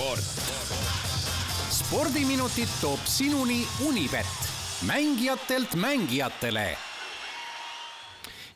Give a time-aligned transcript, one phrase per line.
[0.00, 0.20] sport.
[1.70, 4.26] spordiminutid toob sinuni Unibet,
[4.86, 6.76] mängijatelt mängijatele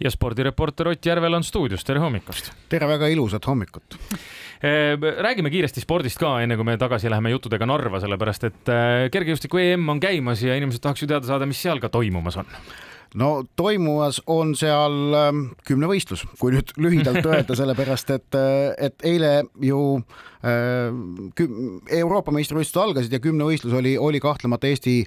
[0.00, 2.52] ja spordireporter Ott Järvel on stuudios, tere hommikust!
[2.68, 3.98] tere, väga ilusat hommikut!
[4.62, 9.10] Eh, räägime kiiresti spordist ka, enne kui me tagasi läheme juttudega Narva, sellepärast et eh,
[9.10, 12.50] kergejõustiku EM on käimas ja inimesed tahaks ju teada saada, mis seal ka toimumas on
[13.14, 19.34] no toimumas on seal ähm, kümnevõistlus, kui nüüd lühidalt öelda, sellepärast et, äh, et eile
[19.60, 21.44] ju äh,
[22.00, 25.02] Euroopa meistrivõistlused algasid ja kümnevõistlus oli, oli kahtlemata Eesti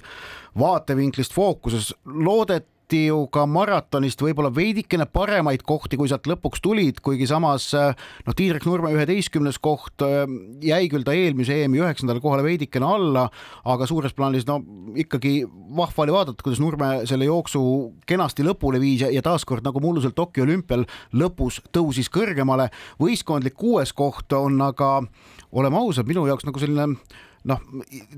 [0.58, 1.92] vaatevinklist fookuses.
[2.04, 7.72] loodet leiti ju ka maratonist võib-olla veidikene paremaid kohti, kui sealt lõpuks tulid, kuigi samas
[7.74, 10.26] noh, Tiidrek Nurme üheteistkümnes koht äh,
[10.62, 13.28] jäi küll ta eelmise EM-i üheksandale kohale veidikene alla,
[13.64, 14.60] aga suures plaanis no
[14.94, 17.62] ikkagi vahva oli vaadata, kuidas Nurme selle jooksu
[18.06, 22.70] kenasti lõpule viis ja, ja taaskord nagu mullusel Tokyo olümpial lõpus tõusis kõrgemale.
[23.02, 25.00] võistkondlik kuues koht on aga,
[25.52, 26.94] oleme ausad, minu jaoks nagu selline
[27.46, 27.60] noh,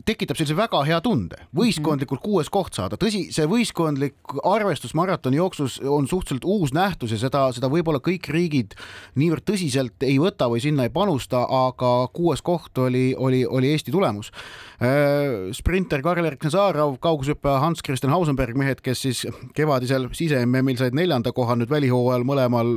[0.09, 5.79] tekitab sellise väga hea tunde, võistkondlikult kuues koht saada, tõsi, see võistkondlik arvestus maratoni jooksus
[5.85, 8.77] on suhteliselt uus nähtus ja seda, seda võib-olla kõik riigid
[9.19, 13.93] niivõrd tõsiselt ei võta või sinna ei panusta, aga kuues koht oli, oli, oli Eesti
[13.93, 14.31] tulemus.
[14.79, 19.25] Äh, sprinter Karl-Erik Nazarov, kaugushüppaja Hans-Christian Hausenberg, mehed, kes siis
[19.57, 22.75] kevadisel sise-MM-il said neljanda koha, nüüd välihooajal mõlemal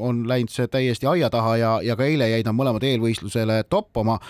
[0.00, 4.20] on läinud see täiesti aia taha ja, ja ka eile jäid nad mõlemad eelvõistlusele toppama,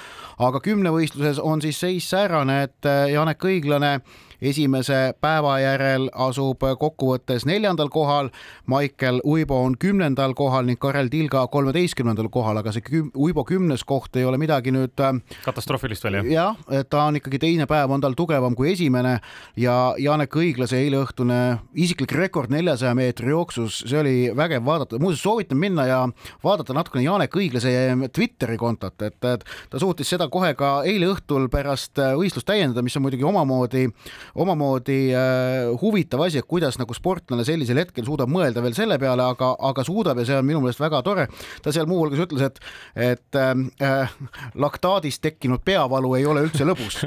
[0.40, 3.96] aga kümnevõistluses on siis seis säärane, et Janek Õiglane
[4.42, 8.30] esimese päeva järel asub kokkuvõttes neljandal kohal.
[8.66, 13.84] Maicel Uibo on kümnendal kohal ning Karel Tilga kolmeteistkümnendal kohal, aga see küm, Uibo kümnes
[13.84, 14.96] koht ei ole midagi nüüd.
[15.00, 16.30] Äh, katastroofilist veel jah?
[16.30, 19.18] jah, ta on ikkagi teine päev on tal tugevam kui esimene
[19.60, 21.40] ja Janek Õiglase eileõhtune
[21.74, 26.00] isiklik rekord neljasaja meetri jooksus, see oli vägev vaadata, muuseas soovitan minna ja
[26.44, 27.74] vaadata natukene Janek Õiglase
[28.12, 32.96] Twitteri kontot, et, et ta suutis seda kohe ka eile õhtul pärast võistlust täiendada, mis
[32.96, 33.86] on muidugi omamoodi
[34.34, 39.24] omamoodi äh, huvitav asi, et kuidas nagu sportlane sellisel hetkel suudab mõelda veel selle peale,
[39.34, 41.26] aga, aga suudab ja see on minu meelest väga tore.
[41.62, 42.60] ta seal muuhulgas ütles, et,
[42.94, 44.14] et äh,
[44.54, 47.00] laktaadist tekkinud peavalu ei ole üldse lõbus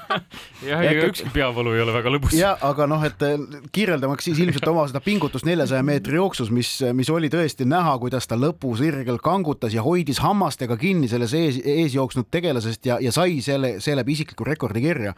[0.68, 2.36] jah, ega ükski peavalu ei ole väga lõbus.
[2.38, 3.36] ja aga noh, et äh,
[3.72, 8.28] kirjeldamaks siis ilmselt oma seda pingutust neljasaja meetri jooksus, mis, mis oli tõesti näha, kuidas
[8.30, 13.40] ta lõpusirgel kangutas ja hoidis hammastega kinni selles ees, ees jooksnud tegelasest ja, ja sai
[13.44, 15.14] selle, seeläbi isikliku rekordi kirja.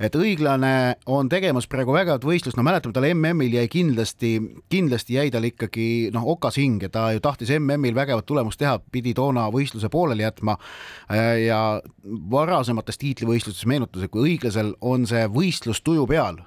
[0.00, 4.32] et õiglane on tegemas praegu vägevat võistlust, no mäletame, tal MM-il jäi kindlasti,
[4.72, 9.14] kindlasti jäi tal ikkagi noh, okas hinge, ta ju tahtis MM-il vägevat tulemust teha, pidi
[9.16, 10.56] toona võistluse pooleli jätma.
[11.42, 11.60] Ja
[12.30, 16.40] varasemates tiitlivõistlustes meenutas, et kui õiglasel on see võistlus tuju peal,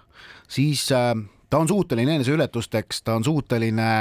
[0.50, 1.14] siis äh,
[1.50, 3.92] ta on suuteline eneseületusteks, ta on suuteline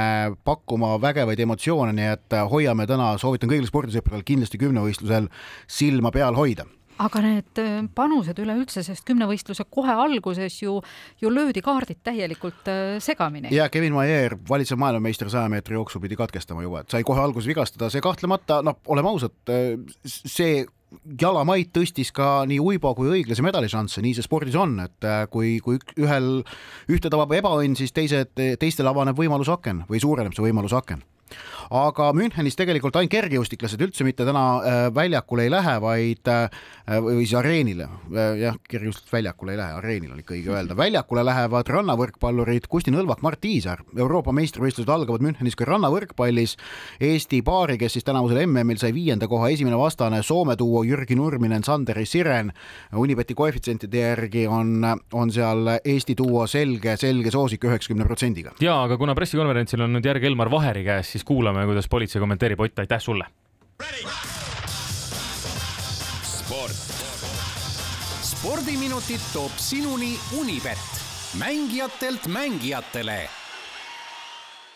[0.45, 5.31] pakkuma vägevaid emotsioone, nii et äh, hoiame täna, soovitan kõigil spordisõpradel kindlasti kümnevõistlusel
[5.67, 6.67] silma peal hoida
[6.99, 10.79] aga need äh, panused üleüldse, sest kümnevõistluse kohe alguses ju,
[11.21, 13.53] ju löödi kaardid täielikult äh, segamini.
[13.55, 17.47] ja Kevin Maier, valitsev maailmameister saja meetri jooksu pidi katkestama juba, et sai kohe alguses
[17.49, 20.65] vigastada, see kahtlemata noh, oleme ausad, äh, see
[21.21, 25.77] jalamaid tõstis ka nii uibo kui õiglase medališansse, nii see spordis on, et kui, kui
[26.01, 26.39] ühel,
[26.89, 31.05] ühte tabab ebaõnn, siis teised, teistel avaneb võimalusaken või suureneb see võimalusaken
[31.69, 36.49] aga Münchenis tegelikult ainult kergejõustiklased üldse mitte täna äh, väljakule ei lähe, vaid äh,
[36.97, 41.23] või siis areenile, äh, jah, kergejõustik väljakule ei lähe, areenil on ikka õige öelda, väljakule
[41.27, 43.83] lähevad rannavõrkpallurid Kusti Nõlvak, Mart Tiisar.
[43.97, 46.55] Euroopa meistrivõistlused algavad Münchenis ka rannavõrkpallis.
[47.03, 51.63] Eesti paari, kes siis tänavusel MM-il sai viienda koha esimene vastane, Soome duo Jürgi Nurminen,
[51.63, 52.51] Sanderi Siren.
[52.97, 54.81] Unibeti koefitsientide järgi on,
[55.13, 58.55] on seal Eesti duo selge, selge soosik üheksakümne protsendiga.
[58.61, 62.19] ja aga kuna pressikonverentsil on nüüd järg Elmar Vaheri käes, siis kuulame kuulame, kuidas politsei
[62.19, 62.59] kommenteerib.
[62.59, 63.25] Ott, aitäh sulle!
[68.23, 70.77] spordiminutid toob sinuni Unibet,
[71.37, 73.29] mängijatelt mängijatele